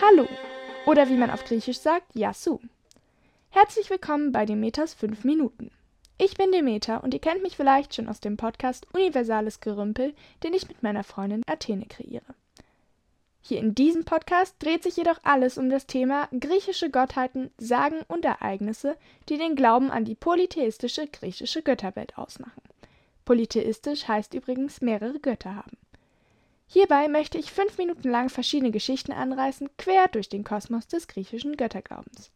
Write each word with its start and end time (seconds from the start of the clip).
Hallo 0.00 0.28
oder 0.86 1.08
wie 1.08 1.16
man 1.16 1.30
auf 1.30 1.44
Griechisch 1.44 1.80
sagt, 1.80 2.14
Yasu. 2.14 2.60
Herzlich 3.50 3.90
willkommen 3.90 4.30
bei 4.30 4.46
Demeters 4.46 4.94
5 4.94 5.24
Minuten. 5.24 5.72
Ich 6.18 6.36
bin 6.36 6.52
Demeter 6.52 7.02
und 7.02 7.14
ihr 7.14 7.20
kennt 7.20 7.42
mich 7.42 7.56
vielleicht 7.56 7.96
schon 7.96 8.08
aus 8.08 8.20
dem 8.20 8.36
Podcast 8.36 8.86
Universales 8.94 9.58
Gerümpel, 9.58 10.14
den 10.44 10.54
ich 10.54 10.68
mit 10.68 10.84
meiner 10.84 11.02
Freundin 11.02 11.42
Athene 11.48 11.86
kreiere. 11.86 12.34
Hier 13.40 13.58
in 13.58 13.74
diesem 13.74 14.04
Podcast 14.04 14.54
dreht 14.60 14.84
sich 14.84 14.96
jedoch 14.96 15.18
alles 15.24 15.58
um 15.58 15.68
das 15.68 15.86
Thema 15.86 16.28
griechische 16.38 16.90
Gottheiten, 16.90 17.50
Sagen 17.58 18.02
und 18.06 18.24
Ereignisse, 18.24 18.96
die 19.28 19.36
den 19.36 19.56
Glauben 19.56 19.90
an 19.90 20.04
die 20.04 20.14
polytheistische 20.14 21.08
griechische 21.08 21.62
Götterwelt 21.62 22.16
ausmachen. 22.16 22.62
Polytheistisch 23.24 24.06
heißt 24.06 24.32
übrigens 24.34 24.80
mehrere 24.80 25.18
Götter 25.18 25.56
haben. 25.56 25.76
Hierbei 26.70 27.08
möchte 27.08 27.38
ich 27.38 27.50
fünf 27.50 27.78
Minuten 27.78 28.10
lang 28.10 28.28
verschiedene 28.28 28.70
Geschichten 28.70 29.12
anreißen, 29.12 29.70
quer 29.78 30.06
durch 30.08 30.28
den 30.28 30.44
Kosmos 30.44 30.86
des 30.86 31.08
griechischen 31.08 31.56
Götterglaubens. 31.56 32.30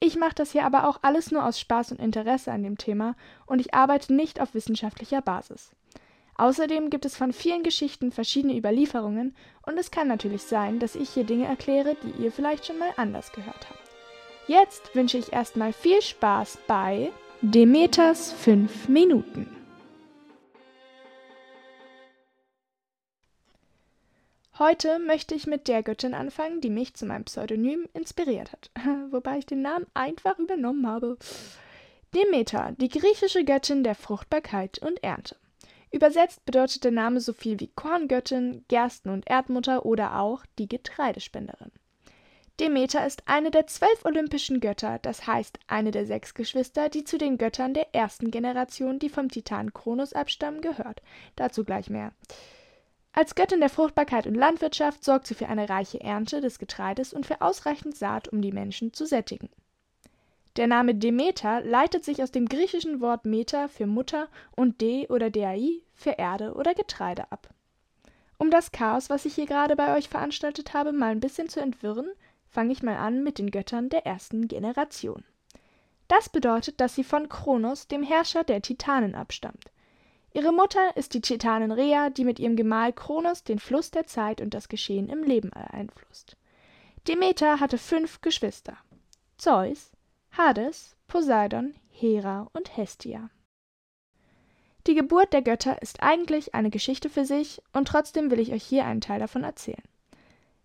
Ich 0.00 0.16
mache 0.16 0.34
das 0.34 0.50
hier 0.50 0.64
aber 0.64 0.88
auch 0.88 0.98
alles 1.02 1.30
nur 1.30 1.44
aus 1.44 1.60
Spaß 1.60 1.92
und 1.92 2.00
Interesse 2.00 2.50
an 2.50 2.64
dem 2.64 2.78
Thema 2.78 3.14
und 3.46 3.60
ich 3.60 3.72
arbeite 3.72 4.12
nicht 4.12 4.40
auf 4.40 4.54
wissenschaftlicher 4.54 5.22
Basis. 5.22 5.70
Außerdem 6.36 6.90
gibt 6.90 7.04
es 7.04 7.16
von 7.16 7.32
vielen 7.32 7.62
Geschichten 7.62 8.10
verschiedene 8.10 8.56
Überlieferungen 8.56 9.36
und 9.66 9.78
es 9.78 9.90
kann 9.90 10.08
natürlich 10.08 10.42
sein, 10.42 10.80
dass 10.80 10.96
ich 10.96 11.10
hier 11.10 11.24
Dinge 11.24 11.46
erkläre, 11.46 11.96
die 12.02 12.22
ihr 12.22 12.32
vielleicht 12.32 12.66
schon 12.66 12.78
mal 12.78 12.92
anders 12.96 13.30
gehört 13.30 13.68
habt. 13.68 13.90
Jetzt 14.48 14.96
wünsche 14.96 15.18
ich 15.18 15.32
erstmal 15.32 15.72
viel 15.72 16.02
Spaß 16.02 16.58
bei 16.66 17.12
Demeters 17.42 18.32
5 18.32 18.88
Minuten. 18.88 19.59
Heute 24.62 24.98
möchte 24.98 25.34
ich 25.34 25.46
mit 25.46 25.68
der 25.68 25.82
Göttin 25.82 26.12
anfangen, 26.12 26.60
die 26.60 26.68
mich 26.68 26.92
zu 26.92 27.06
meinem 27.06 27.24
Pseudonym 27.24 27.88
inspiriert 27.94 28.52
hat, 28.52 28.70
wobei 29.10 29.38
ich 29.38 29.46
den 29.46 29.62
Namen 29.62 29.86
einfach 29.94 30.38
übernommen 30.38 30.86
habe. 30.86 31.16
Demeter, 32.14 32.74
die 32.76 32.90
griechische 32.90 33.42
Göttin 33.42 33.84
der 33.84 33.94
Fruchtbarkeit 33.94 34.78
und 34.78 35.02
Ernte. 35.02 35.36
Übersetzt 35.90 36.44
bedeutet 36.44 36.84
der 36.84 36.90
Name 36.90 37.20
so 37.20 37.32
viel 37.32 37.58
wie 37.58 37.68
Korngöttin, 37.68 38.66
Gersten- 38.68 39.08
und 39.08 39.30
Erdmutter 39.30 39.86
oder 39.86 40.20
auch 40.20 40.44
die 40.58 40.68
Getreidespenderin. 40.68 41.72
Demeter 42.60 43.06
ist 43.06 43.22
eine 43.24 43.50
der 43.50 43.66
zwölf 43.66 44.04
olympischen 44.04 44.60
Götter, 44.60 44.98
das 44.98 45.26
heißt 45.26 45.58
eine 45.68 45.90
der 45.90 46.04
sechs 46.04 46.34
Geschwister, 46.34 46.90
die 46.90 47.04
zu 47.04 47.16
den 47.16 47.38
Göttern 47.38 47.72
der 47.72 47.94
ersten 47.94 48.30
Generation, 48.30 48.98
die 48.98 49.08
vom 49.08 49.30
Titan 49.30 49.72
Kronos 49.72 50.12
abstammen, 50.12 50.60
gehört. 50.60 51.00
Dazu 51.36 51.64
gleich 51.64 51.88
mehr. 51.88 52.12
Als 53.12 53.34
Göttin 53.34 53.60
der 53.60 53.70
Fruchtbarkeit 53.70 54.26
und 54.26 54.34
Landwirtschaft 54.34 55.04
sorgt 55.04 55.26
sie 55.26 55.34
für 55.34 55.48
eine 55.48 55.68
reiche 55.68 56.00
Ernte 56.00 56.40
des 56.40 56.58
Getreides 56.58 57.12
und 57.12 57.26
für 57.26 57.40
ausreichend 57.40 57.96
Saat, 57.96 58.28
um 58.28 58.40
die 58.40 58.52
Menschen 58.52 58.92
zu 58.92 59.04
sättigen. 59.04 59.50
Der 60.56 60.66
Name 60.66 60.94
Demeter 60.94 61.60
leitet 61.60 62.04
sich 62.04 62.22
aus 62.22 62.30
dem 62.30 62.48
griechischen 62.48 63.00
Wort 63.00 63.24
Meta 63.24 63.68
für 63.68 63.86
Mutter 63.86 64.28
und 64.56 64.80
De 64.80 65.08
oder 65.08 65.30
Dei 65.30 65.80
für 65.94 66.10
Erde 66.10 66.54
oder 66.54 66.74
Getreide 66.74 67.30
ab. 67.30 67.48
Um 68.38 68.50
das 68.50 68.72
Chaos, 68.72 69.10
was 69.10 69.26
ich 69.26 69.34
hier 69.34 69.46
gerade 69.46 69.76
bei 69.76 69.96
euch 69.96 70.08
veranstaltet 70.08 70.72
habe, 70.72 70.92
mal 70.92 71.10
ein 71.10 71.20
bisschen 71.20 71.48
zu 71.48 71.60
entwirren, 71.60 72.10
fange 72.48 72.72
ich 72.72 72.82
mal 72.82 72.96
an 72.96 73.22
mit 73.22 73.38
den 73.38 73.50
Göttern 73.50 73.90
der 73.90 74.06
ersten 74.06 74.48
Generation. 74.48 75.24
Das 76.08 76.28
bedeutet, 76.28 76.80
dass 76.80 76.94
sie 76.94 77.04
von 77.04 77.28
Kronos, 77.28 77.86
dem 77.86 78.02
Herrscher 78.02 78.42
der 78.42 78.62
Titanen, 78.62 79.14
abstammt. 79.14 79.70
Ihre 80.32 80.52
Mutter 80.52 80.96
ist 80.96 81.14
die 81.14 81.20
Titanin 81.20 81.72
Rhea, 81.72 82.08
die 82.10 82.24
mit 82.24 82.38
ihrem 82.38 82.54
Gemahl 82.54 82.92
Kronos 82.92 83.42
den 83.42 83.58
Fluss 83.58 83.90
der 83.90 84.06
Zeit 84.06 84.40
und 84.40 84.54
das 84.54 84.68
Geschehen 84.68 85.08
im 85.08 85.24
Leben 85.24 85.50
beeinflusst. 85.50 86.36
Demeter 87.08 87.58
hatte 87.58 87.78
fünf 87.78 88.20
Geschwister: 88.20 88.76
Zeus, 89.38 89.90
Hades, 90.30 90.96
Poseidon, 91.08 91.74
Hera 91.90 92.48
und 92.52 92.76
Hestia. 92.76 93.30
Die 94.86 94.94
Geburt 94.94 95.32
der 95.32 95.42
Götter 95.42 95.82
ist 95.82 96.02
eigentlich 96.02 96.54
eine 96.54 96.70
Geschichte 96.70 97.10
für 97.10 97.24
sich, 97.24 97.60
und 97.72 97.88
trotzdem 97.88 98.30
will 98.30 98.38
ich 98.38 98.52
euch 98.52 98.64
hier 98.64 98.86
einen 98.86 99.00
Teil 99.00 99.18
davon 99.18 99.44
erzählen. 99.44 99.82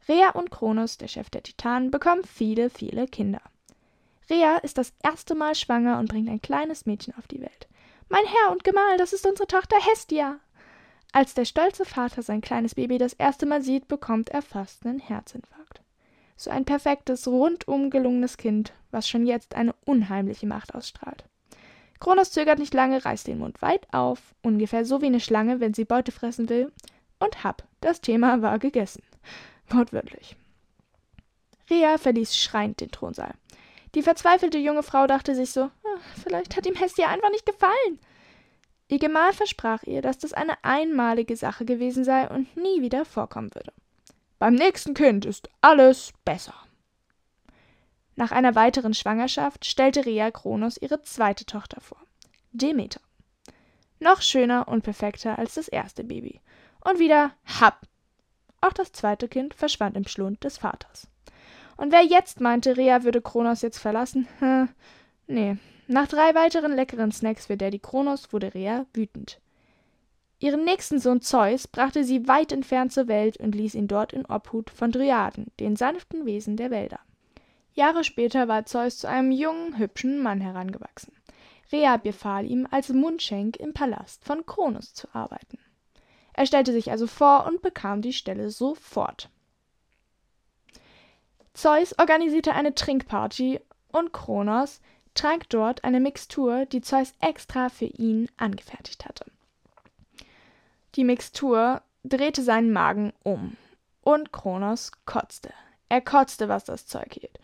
Rhea 0.07 0.29
und 0.29 0.51
Kronos, 0.51 0.97
der 0.97 1.07
Chef 1.07 1.29
der 1.31 1.43
Titanen, 1.43 1.89
bekommen 1.89 2.23
viele, 2.23 2.69
viele 2.69 3.07
Kinder. 3.07 3.41
Rhea 4.29 4.57
ist 4.57 4.77
das 4.77 4.93
erste 5.03 5.35
Mal 5.35 5.55
schwanger 5.55 5.99
und 5.99 6.09
bringt 6.09 6.29
ein 6.29 6.41
kleines 6.41 6.85
Mädchen 6.85 7.15
auf 7.17 7.27
die 7.27 7.41
Welt. 7.41 7.67
Mein 8.07 8.25
Herr 8.25 8.51
und 8.51 8.63
Gemahl, 8.63 8.97
das 8.97 9.13
ist 9.13 9.25
unsere 9.25 9.47
Tochter 9.47 9.77
Hestia. 9.79 10.39
Als 11.11 11.33
der 11.33 11.45
stolze 11.45 11.85
Vater 11.85 12.21
sein 12.21 12.41
kleines 12.41 12.75
Baby 12.75 12.97
das 12.97 13.13
erste 13.13 13.45
Mal 13.45 13.61
sieht, 13.61 13.87
bekommt 13.87 14.29
er 14.29 14.41
fast 14.41 14.85
einen 14.85 14.99
Herzinfarkt. 14.99 15.81
So 16.37 16.51
ein 16.51 16.65
perfektes, 16.65 17.27
rundum 17.27 17.89
gelungenes 17.89 18.37
Kind, 18.37 18.73
was 18.91 19.07
schon 19.07 19.25
jetzt 19.25 19.55
eine 19.55 19.73
unheimliche 19.85 20.45
Macht 20.45 20.75
ausstrahlt. 20.75 21.23
Kronos 21.99 22.31
zögert 22.31 22.59
nicht 22.59 22.73
lange, 22.73 23.03
reißt 23.03 23.27
den 23.27 23.39
Mund 23.39 23.61
weit 23.61 23.87
auf, 23.91 24.35
ungefähr 24.43 24.85
so 24.85 25.01
wie 25.01 25.07
eine 25.07 25.21
Schlange, 25.21 25.59
wenn 25.59 25.73
sie 25.73 25.85
Beute 25.85 26.11
fressen 26.11 26.49
will, 26.49 26.71
und 27.19 27.43
hab, 27.43 27.63
das 27.81 28.01
Thema 28.01 28.41
war 28.41 28.59
gegessen. 28.59 29.01
Wortwörtlich. 29.69 30.35
Rea 31.69 31.97
verließ 31.97 32.37
schreiend 32.37 32.81
den 32.81 32.91
Thronsaal. 32.91 33.33
Die 33.95 34.03
verzweifelte 34.03 34.57
junge 34.57 34.83
Frau 34.83 35.07
dachte 35.07 35.33
sich 35.33 35.51
so, 35.51 35.71
Vielleicht 36.23 36.55
hat 36.55 36.65
ihm 36.65 36.75
Hestia 36.75 37.07
einfach 37.07 37.31
nicht 37.31 37.45
gefallen. 37.45 37.99
Ihr 38.87 38.99
Gemahl 38.99 39.33
versprach 39.33 39.83
ihr, 39.83 40.01
dass 40.01 40.19
das 40.19 40.33
eine 40.33 40.63
einmalige 40.63 41.35
Sache 41.35 41.65
gewesen 41.65 42.03
sei 42.03 42.29
und 42.29 42.55
nie 42.55 42.81
wieder 42.81 43.03
vorkommen 43.05 43.53
würde. 43.55 43.73
Beim 44.37 44.53
nächsten 44.53 44.93
Kind 44.93 45.25
ist 45.25 45.49
alles 45.61 46.13
besser. 46.23 46.53
Nach 48.15 48.31
einer 48.31 48.55
weiteren 48.55 48.93
Schwangerschaft 48.93 49.65
stellte 49.65 50.05
Rhea 50.05 50.31
Kronos 50.31 50.77
ihre 50.77 51.01
zweite 51.01 51.45
Tochter 51.45 51.81
vor, 51.81 51.99
Demeter. 52.51 53.01
Noch 53.99 54.21
schöner 54.21 54.67
und 54.67 54.83
perfekter 54.83 55.39
als 55.39 55.55
das 55.55 55.67
erste 55.67 56.03
Baby. 56.03 56.41
Und 56.81 56.99
wieder 56.99 57.31
Hab. 57.59 57.87
Auch 58.61 58.73
das 58.73 58.91
zweite 58.91 59.27
Kind 59.27 59.53
verschwand 59.53 59.97
im 59.97 60.07
Schlund 60.07 60.43
des 60.43 60.57
Vaters. 60.57 61.07
Und 61.77 61.91
wer 61.91 62.03
jetzt 62.03 62.39
meinte, 62.39 62.77
Rhea 62.77 63.03
würde 63.03 63.21
Kronos 63.21 63.61
jetzt 63.61 63.79
verlassen, 63.79 64.27
nee, 65.27 65.57
nach 65.87 66.07
drei 66.07 66.33
weiteren 66.35 66.75
leckeren 66.75 67.11
Snacks 67.11 67.45
für 67.45 67.57
Daddy 67.57 67.79
Kronos 67.79 68.31
wurde 68.33 68.53
Rhea 68.53 68.85
wütend. 68.93 69.39
Ihren 70.39 70.65
nächsten 70.65 70.99
Sohn 70.99 71.21
Zeus 71.21 71.67
brachte 71.67 72.03
sie 72.03 72.27
weit 72.27 72.51
entfernt 72.51 72.91
zur 72.91 73.07
Welt 73.07 73.37
und 73.37 73.55
ließ 73.55 73.75
ihn 73.75 73.87
dort 73.87 74.13
in 74.13 74.25
Obhut 74.25 74.69
von 74.69 74.91
Dryaden, 74.91 75.51
den 75.59 75.75
sanften 75.75 76.25
Wesen 76.25 76.57
der 76.57 76.71
Wälder. 76.71 76.99
Jahre 77.73 78.03
später 78.03 78.47
war 78.47 78.65
Zeus 78.65 78.97
zu 78.97 79.07
einem 79.07 79.31
jungen, 79.31 79.77
hübschen 79.77 80.21
Mann 80.21 80.41
herangewachsen. 80.41 81.13
Rhea 81.71 81.97
befahl 81.97 82.45
ihm, 82.45 82.67
als 82.69 82.89
Mundschenk 82.89 83.57
im 83.57 83.73
Palast 83.73 84.23
von 84.23 84.45
Kronos 84.45 84.93
zu 84.93 85.07
arbeiten. 85.13 85.57
Er 86.33 86.45
stellte 86.45 86.73
sich 86.73 86.91
also 86.91 87.07
vor 87.07 87.45
und 87.45 87.61
bekam 87.61 88.01
die 88.01 88.13
Stelle 88.13 88.49
sofort. 88.49 89.29
Zeus 91.53 91.97
organisierte 91.97 92.53
eine 92.53 92.75
Trinkparty 92.75 93.61
und 93.91 94.11
Kronos 94.11 94.81
trank 95.15 95.49
dort 95.49 95.83
eine 95.83 95.99
Mixtur, 95.99 96.65
die 96.65 96.81
Zeus 96.81 97.13
extra 97.19 97.69
für 97.69 97.85
ihn 97.85 98.29
angefertigt 98.37 99.05
hatte. 99.05 99.25
Die 100.95 101.03
Mixtur 101.03 101.81
drehte 102.03 102.43
seinen 102.43 102.71
Magen 102.71 103.11
um, 103.23 103.57
und 104.01 104.31
Kronos 104.31 104.91
kotzte. 105.05 105.51
Er 105.89 106.01
kotzte, 106.01 106.47
was 106.47 106.63
das 106.63 106.85
Zeug 106.85 107.13
hielt. 107.13 107.39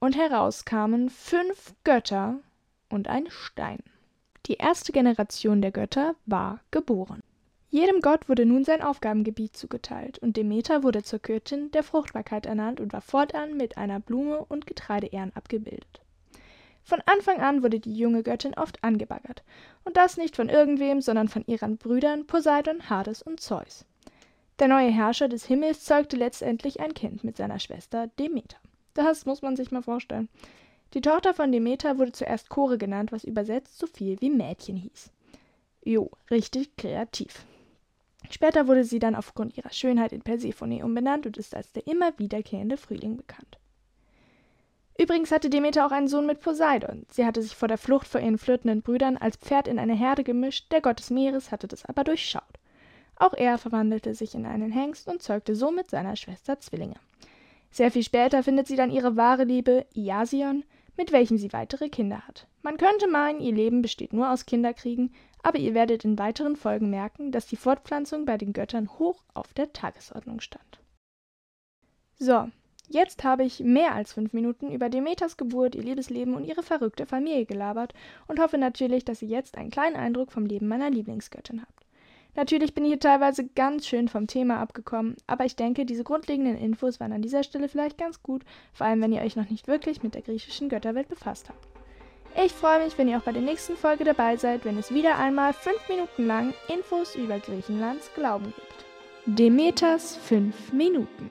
Und 0.00 0.16
heraus 0.16 0.64
kamen 0.64 1.10
fünf 1.10 1.74
Götter 1.84 2.38
und 2.88 3.08
ein 3.08 3.30
Stein. 3.30 3.82
Die 4.46 4.54
erste 4.54 4.92
Generation 4.92 5.62
der 5.62 5.70
Götter 5.70 6.14
war 6.26 6.60
geboren. 6.70 7.22
Jedem 7.70 8.02
Gott 8.02 8.28
wurde 8.28 8.44
nun 8.44 8.64
sein 8.64 8.82
Aufgabengebiet 8.82 9.56
zugeteilt, 9.56 10.18
und 10.18 10.36
Demeter 10.36 10.82
wurde 10.82 11.02
zur 11.02 11.18
Göttin 11.18 11.70
der 11.72 11.82
Fruchtbarkeit 11.82 12.46
ernannt 12.46 12.80
und 12.80 12.92
war 12.92 13.00
fortan 13.00 13.56
mit 13.56 13.76
einer 13.76 13.98
Blume 13.98 14.44
und 14.44 14.66
Getreideähren 14.66 15.32
abgebildet. 15.34 16.00
Von 16.84 17.00
Anfang 17.06 17.40
an 17.40 17.62
wurde 17.62 17.80
die 17.80 17.96
junge 17.96 18.22
Göttin 18.22 18.54
oft 18.54 18.84
angebaggert, 18.84 19.42
und 19.84 19.96
das 19.96 20.18
nicht 20.18 20.36
von 20.36 20.50
irgendwem, 20.50 21.00
sondern 21.00 21.28
von 21.28 21.42
ihren 21.46 21.78
Brüdern 21.78 22.26
Poseidon, 22.26 22.90
Hades 22.90 23.22
und 23.22 23.40
Zeus. 23.40 23.86
Der 24.58 24.68
neue 24.68 24.90
Herrscher 24.90 25.28
des 25.28 25.46
Himmels 25.46 25.82
zeugte 25.84 26.16
letztendlich 26.16 26.80
ein 26.80 26.92
Kind 26.92 27.24
mit 27.24 27.38
seiner 27.38 27.58
Schwester 27.58 28.08
Demeter. 28.18 28.58
Das 28.92 29.24
muss 29.24 29.40
man 29.40 29.56
sich 29.56 29.70
mal 29.70 29.82
vorstellen. 29.82 30.28
Die 30.92 31.00
Tochter 31.00 31.34
von 31.34 31.50
Demeter 31.50 31.98
wurde 31.98 32.12
zuerst 32.12 32.50
Chore 32.50 32.78
genannt, 32.78 33.10
was 33.10 33.24
übersetzt 33.24 33.78
so 33.78 33.86
viel 33.86 34.20
wie 34.20 34.30
Mädchen 34.30 34.76
hieß. 34.76 35.10
Jo, 35.82 36.10
richtig 36.30 36.76
kreativ. 36.76 37.46
Später 38.30 38.68
wurde 38.68 38.84
sie 38.84 38.98
dann 38.98 39.16
aufgrund 39.16 39.56
ihrer 39.56 39.72
Schönheit 39.72 40.12
in 40.12 40.22
Persephone 40.22 40.82
umbenannt 40.82 41.26
und 41.26 41.36
ist 41.36 41.54
als 41.54 41.72
der 41.72 41.86
immer 41.86 42.16
wiederkehrende 42.18 42.76
Frühling 42.76 43.16
bekannt. 43.16 43.58
Übrigens 44.96 45.32
hatte 45.32 45.50
Demeter 45.50 45.86
auch 45.86 45.90
einen 45.90 46.06
Sohn 46.06 46.26
mit 46.26 46.40
Poseidon. 46.40 47.04
Sie 47.10 47.26
hatte 47.26 47.42
sich 47.42 47.56
vor 47.56 47.66
der 47.66 47.78
Flucht 47.78 48.06
vor 48.06 48.20
ihren 48.20 48.38
flirtenden 48.38 48.82
Brüdern 48.82 49.16
als 49.16 49.36
Pferd 49.36 49.66
in 49.66 49.78
eine 49.78 49.94
Herde 49.94 50.22
gemischt, 50.22 50.70
der 50.70 50.80
Gott 50.80 51.00
des 51.00 51.10
Meeres 51.10 51.50
hatte 51.50 51.66
das 51.66 51.84
aber 51.84 52.04
durchschaut. 52.04 52.42
Auch 53.16 53.34
er 53.34 53.58
verwandelte 53.58 54.14
sich 54.14 54.34
in 54.34 54.46
einen 54.46 54.70
Hengst 54.70 55.08
und 55.08 55.22
zeugte 55.22 55.56
somit 55.56 55.90
seiner 55.90 56.16
Schwester 56.16 56.60
Zwillinge. 56.60 56.96
Sehr 57.70 57.90
viel 57.90 58.04
später 58.04 58.44
findet 58.44 58.68
sie 58.68 58.76
dann 58.76 58.90
ihre 58.90 59.16
wahre 59.16 59.44
Liebe, 59.44 59.86
Iasion, 59.94 60.64
mit 60.96 61.10
welchem 61.10 61.38
sie 61.38 61.52
weitere 61.52 61.88
Kinder 61.88 62.20
hat. 62.20 62.46
Man 62.62 62.76
könnte 62.76 63.08
meinen, 63.08 63.40
ihr 63.40 63.52
Leben 63.52 63.82
besteht 63.82 64.12
nur 64.12 64.30
aus 64.30 64.46
Kinderkriegen, 64.46 65.12
aber 65.42 65.58
ihr 65.58 65.74
werdet 65.74 66.04
in 66.04 66.18
weiteren 66.18 66.54
Folgen 66.54 66.88
merken, 66.88 67.32
dass 67.32 67.46
die 67.46 67.56
Fortpflanzung 67.56 68.24
bei 68.26 68.38
den 68.38 68.52
Göttern 68.52 68.88
hoch 68.98 69.24
auf 69.34 69.52
der 69.54 69.72
Tagesordnung 69.72 70.40
stand. 70.40 70.80
So, 72.16 72.48
jetzt 72.88 73.24
habe 73.24 73.44
ich 73.44 73.60
mehr 73.60 73.94
als 73.94 74.12
fünf 74.12 74.32
Minuten 74.32 74.70
über 74.70 74.88
Demeters 74.88 75.36
Geburt, 75.36 75.74
ihr 75.74 75.82
Liebesleben 75.82 76.34
und 76.34 76.44
ihre 76.44 76.62
verrückte 76.62 77.06
Familie 77.06 77.46
gelabert 77.46 77.94
und 78.26 78.40
hoffe 78.40 78.58
natürlich, 78.58 79.04
dass 79.04 79.22
ihr 79.22 79.28
jetzt 79.28 79.56
einen 79.56 79.70
kleinen 79.70 79.96
Eindruck 79.96 80.32
vom 80.32 80.46
Leben 80.46 80.68
meiner 80.68 80.90
Lieblingsgöttin 80.90 81.62
habt. 81.62 81.84
Natürlich 82.36 82.74
bin 82.74 82.84
ich 82.84 82.90
hier 82.90 83.00
teilweise 83.00 83.46
ganz 83.46 83.86
schön 83.86 84.08
vom 84.08 84.26
Thema 84.26 84.58
abgekommen, 84.58 85.16
aber 85.26 85.44
ich 85.44 85.54
denke, 85.54 85.86
diese 85.86 86.02
grundlegenden 86.02 86.58
Infos 86.58 86.98
waren 86.98 87.12
an 87.12 87.22
dieser 87.22 87.44
Stelle 87.44 87.68
vielleicht 87.68 87.96
ganz 87.96 88.22
gut, 88.22 88.42
vor 88.72 88.86
allem 88.86 89.00
wenn 89.00 89.12
ihr 89.12 89.22
euch 89.22 89.36
noch 89.36 89.48
nicht 89.48 89.68
wirklich 89.68 90.02
mit 90.02 90.14
der 90.14 90.22
griechischen 90.22 90.68
Götterwelt 90.68 91.08
befasst 91.08 91.48
habt. 91.48 91.68
Ich 92.44 92.52
freue 92.52 92.84
mich, 92.84 92.98
wenn 92.98 93.06
ihr 93.06 93.18
auch 93.18 93.22
bei 93.22 93.30
der 93.30 93.42
nächsten 93.42 93.76
Folge 93.76 94.02
dabei 94.02 94.36
seid, 94.36 94.64
wenn 94.64 94.76
es 94.76 94.92
wieder 94.92 95.18
einmal 95.18 95.52
fünf 95.52 95.88
Minuten 95.88 96.26
lang 96.26 96.52
Infos 96.66 97.14
über 97.14 97.38
Griechenlands 97.38 98.10
Glauben 98.14 98.46
gibt. 98.46 99.38
Demeters 99.38 100.16
fünf 100.16 100.72
Minuten. 100.72 101.30